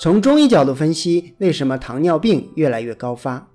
[0.00, 3.50] 从中医角度分析，为什么糖尿病越来越高发？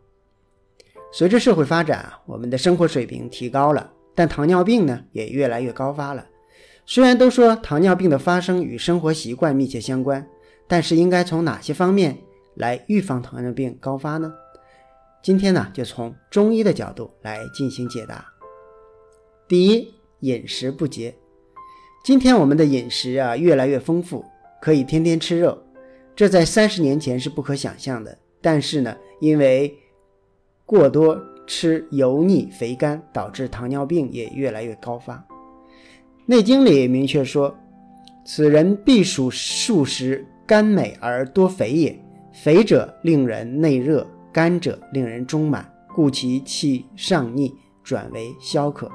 [1.14, 6.28] 随着社会发展啊，我们的生活水平提高了，但糖尿病呢也越来越高发了。
[6.86, 10.28] 虽然都说糖尿病的发生与生活习惯密切相关，
[10.68, 12.18] 但是应该从哪些方面
[12.56, 14.34] 来预防糖尿病高发呢？
[15.24, 18.26] 今天呢，就从中医的角度来进行解答。
[19.48, 21.16] 第一，饮食不节。
[22.04, 24.26] 今天我们的饮食啊越来越丰富，
[24.62, 25.58] 可以天天吃肉。
[26.16, 29.76] 这在三十年前是不可想象的，但是呢，因为
[30.66, 35.16] 过多吃油腻肥甘，导致糖尿病也越来越高发。
[36.26, 37.54] 《内经》里明确说
[38.26, 42.00] ：“此人必属素食甘美而多肥也。
[42.32, 47.54] 肥者令人内热，甘者令人中满，故其气上逆，
[47.84, 48.90] 转为消渴。”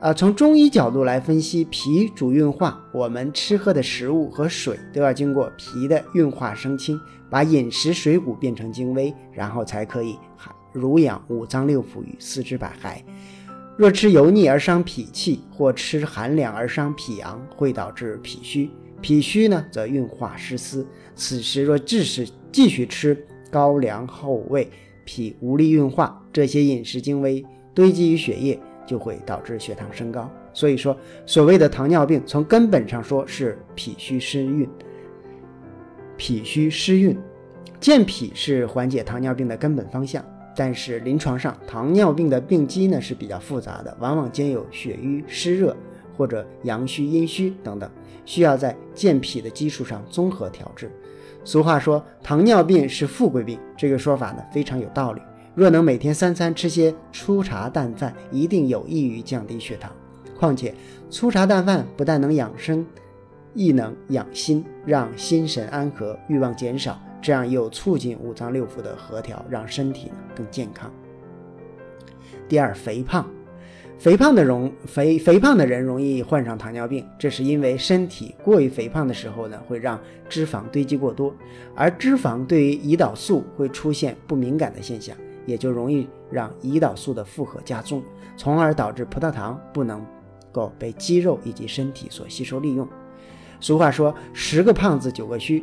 [0.00, 10.16] 啊，从中医角度来分析，脾主运化，我们吃喝的食物和水都要经过脾的运化生清，把饮食水谷变成精微，然后才可以
[10.72, 13.02] 濡养五脏六腑与四肢百骸。
[13.76, 18.70] 若吃油腻而伤脾气，或吃寒凉而伤脾阳，会导致脾虚。
[19.00, 20.86] 脾虚呢，则运化失司。
[21.16, 24.70] 此时若致使继续吃高粱厚味，
[25.04, 28.60] 脾无力运化，这些饮食精微堆积于血液。
[28.88, 34.66] 就会导致血糖升高，所以说所谓的糖尿病，从根本上说是脾虚湿运。
[36.16, 37.14] 脾虚湿运，
[37.78, 40.24] 健脾是缓解糖尿病的根本方向。
[40.56, 45.76] 但是临床上，糖尿病的病机呢是比较复杂的，往往兼有血瘀、湿热
[46.16, 47.88] 或者阳虚、阴虚等等，
[48.24, 50.90] 需要在健脾的基础上综合调治。
[51.44, 55.20] 俗话说，糖尿病是富贵病，这个说法呢非常有道理。
[55.58, 59.90] 若能每天三餐吃些粗茶淡饭，一定有益于降低血糖。
[60.38, 60.72] 况且
[61.10, 62.86] 粗茶淡饭不但能养生，
[63.54, 70.88] 亦能养心，让心神安和，欲望减少，这样又促进五脏六腑的合调，让身体更健康。
[72.48, 73.28] 第二，肥胖，
[73.98, 81.34] 肥胖的容肥肥胖的人容易患上糖尿病，这是因为身体过于肥胖的时候呢，会让脂肪堆积过多，
[81.74, 85.16] 而脂肪对于胰岛素会出现不敏感的现象。
[85.48, 88.02] 也就容易让胰岛素的负荷加重，
[88.36, 90.04] 从而导致葡萄糖不能
[90.52, 92.86] 够被肌肉以及身体所吸收利用。
[93.58, 95.60] 俗话说“十个胖子九个虚”，《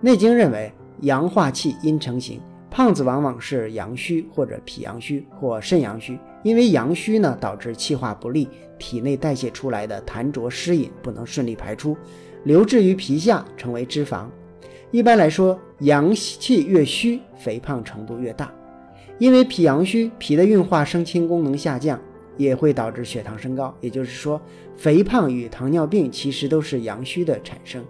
[0.00, 2.40] 内经》认为阳化气阴成形，
[2.70, 6.16] 胖子往往是阳虚或者脾阳虚或肾阳虚。
[6.44, 11.96] 因为阳虚呢，导致气化不利，体内代谢出来的痰浊湿饮不能顺利排出，
[12.44, 14.26] 留滞于皮下成为脂肪。
[14.92, 18.50] 一般来说，阳气越虚，肥胖程度越大。
[19.18, 22.00] 因为脾阳虚，脾的运化生清功能下降，
[22.36, 23.74] 也会导致血糖升高。
[23.80, 24.40] 也就是说，
[24.76, 27.84] 肥胖与糖尿病其实都是阳虚的产生，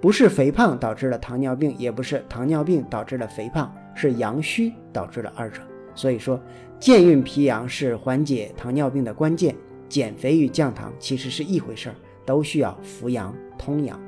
[0.00, 5.60] 不是肥胖导致了糖尿病，也不是糖尿病导致了肥胖，是阳虚导致了二者。
[5.94, 6.40] 所以说，
[6.78, 9.54] 健运脾阳是缓解糖尿病的关键。
[9.88, 11.94] 减肥与降糖其实是一回事儿，
[12.26, 13.98] 都需要扶阳通阳。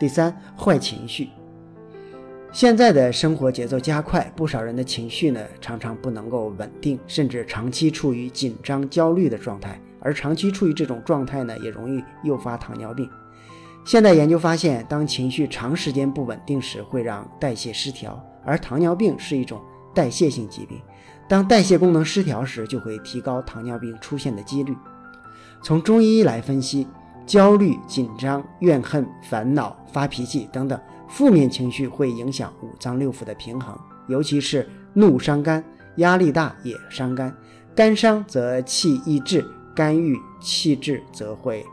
[0.00, 1.28] 第三，坏情绪。
[2.52, 9.80] 现在的生活节奏加快，不少人的情绪呢常常不能够稳定，甚至长期处于紧张、焦虑的状态。
[10.00, 13.08] 而长期处于这种状态呢，也容易诱发糖尿病。
[13.86, 18.22] 现代研究发现，当情绪长时间不稳定时，会让代谢失调。
[18.44, 19.58] 而糖尿病是一种
[19.94, 20.78] 代谢性疾病，
[21.26, 24.76] 当代谢功能失调时，就会提高糖尿病出现的几率。
[25.62, 26.86] 从中医来分析，
[27.26, 30.78] 焦虑、紧张、怨恨、烦恼、发脾气等等。
[31.08, 33.78] 负面情绪会影响五脏六腑的平衡，
[34.08, 35.62] 尤其是怒伤肝，
[35.96, 37.34] 压力大也伤肝。
[37.74, 39.44] 肝伤则气易滞，
[39.74, 41.64] 肝郁气滞则会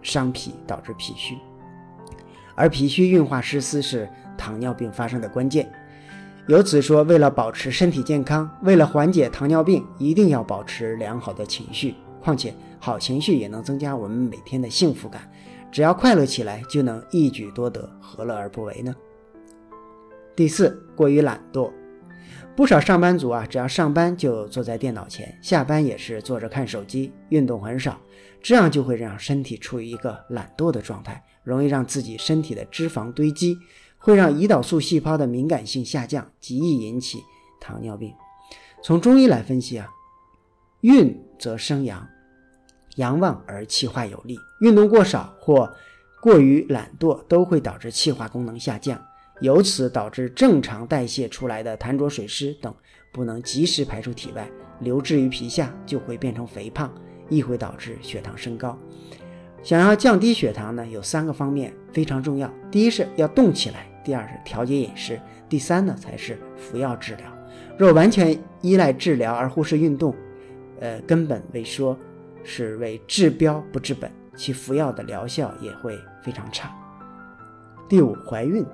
[0.00, 1.36] 伤脾，导致脾虚。
[2.54, 5.68] 而脾虚运化失司是糖尿病发生的关键。
[6.46, 11.94] 由此说，为了保持身体健康，为了缓解糖尿病，一定要保持良好的情绪。
[12.22, 15.30] 况且，好情绪也能增加我们每天的幸福感。
[15.70, 18.94] 只要快乐起来，就能一举多得，何乐而不为呢？
[20.36, 21.70] 第四，过于懒惰。
[22.54, 27.98] 不少上班族啊，只要上班就坐在电脑前，下班也是坐着看手机，运动很少，
[28.42, 33.56] 这样就会让身体处于一个懒惰的状态，容易让自己身体的脂肪堆积，
[33.96, 37.18] 会让胰岛素细胞的敏感性下降，极易引起
[37.58, 38.12] 糖尿病。
[38.82, 39.88] 从中医来分析啊，
[40.82, 42.06] 运则生阳。
[42.96, 45.72] 阳旺而气化有力，运动过少或
[46.20, 49.00] 过于懒惰都会导致气化功能下降，
[49.40, 52.72] 由此导致正常代谢出来的痰浊水湿等
[53.12, 54.48] 不能及时排出体外，
[54.80, 56.92] 留滞于皮下，就会变成肥胖，
[57.28, 58.78] 亦会导致血糖升高。
[59.62, 62.52] 想要降低血糖呢，有三个方面非常重要。
[62.70, 67.26] 第一是要动起来，第二是调节饮食，第三呢才是服药治疗。
[67.78, 70.14] 若完全依赖治疗而忽视运动，
[70.80, 71.96] 呃，根本为说
[72.44, 76.70] 是为治标不治本，其服药的疗效也会非常差。
[77.88, 78.64] 第五，怀孕，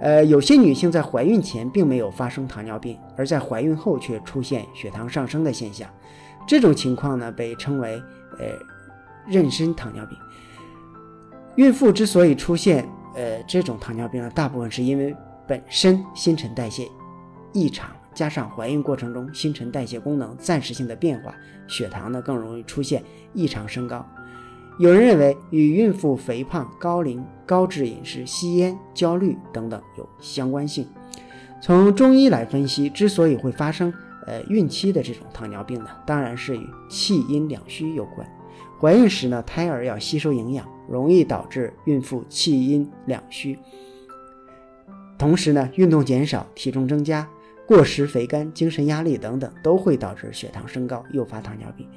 [0.00, 5.88] 呃，有些女性在怀孕前并没有发生糖尿病，而在怀孕后却出现血糖上升的现象，
[6.46, 8.02] 这种情况呢被称为
[8.38, 8.46] 呃。
[9.28, 10.18] 妊娠糖尿病，
[11.54, 15.14] 孕妇之所以出现呃这种糖尿病呢，大部分是因为
[15.46, 16.88] 本身新陈代谢
[17.52, 21.34] 异常，加上怀孕过程中新陈代谢功能暂时性的变化，
[21.68, 23.02] 血糖呢更容易出现
[23.32, 24.06] 异常升高。
[24.78, 30.86] 有人认为与孕妇肥胖、高龄、高脂饮食、吸烟、焦虑等等有相关性。
[31.60, 33.92] 从中医来分析，之所以会发生
[34.26, 38.26] 呃孕期的这种糖尿病呢，当然是与气阴两虚有关。
[38.80, 43.58] 怀孕时呢，胎儿要吸收营养，容易导致孕妇气阴两虚。
[45.18, 47.28] 同时呢，运动减少、体重增加、
[47.70, 51.88] 过食肥甘、精神压力等等，都会导致血糖升高，诱发糖尿病。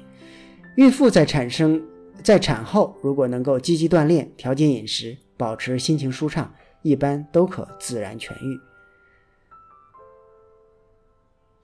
[0.76, 1.82] 孕妇在产生
[2.22, 8.56] 在产后，如果能够积极锻炼、调节饮食、保持心情舒畅，一般都可自然痊愈。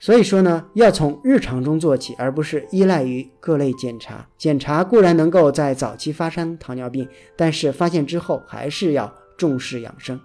[0.00, 4.28] 所以说呢，要从日常中做起，而不是依赖于各类检查。
[4.36, 10.20] 检查固然能够在早期发生糖尿病，但是发现之后还是要重视养生。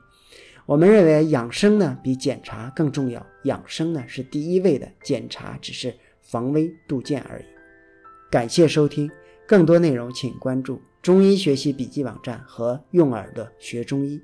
[0.67, 7.43] 我们认为养生呢比检查更重要，养生呢是第一位的，检查只是防微杜渐而已。
[8.31, 9.07] 感谢收听，
[9.47, 14.19] 更多内容请关注中医学习笔记网站和用耳朵学中医。